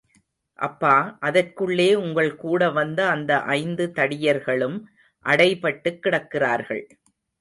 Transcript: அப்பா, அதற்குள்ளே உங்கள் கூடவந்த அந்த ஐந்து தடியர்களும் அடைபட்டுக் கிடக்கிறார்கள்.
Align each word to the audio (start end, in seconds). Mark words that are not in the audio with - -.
அப்பா, 0.59 1.17
அதற்குள்ளே 1.19 1.95
உங்கள் 1.95 2.35
கூடவந்த 2.35 3.09
அந்த 3.09 3.39
ஐந்து 3.39 3.91
தடியர்களும் 3.95 4.77
அடைபட்டுக் 5.25 6.01
கிடக்கிறார்கள். 6.03 6.83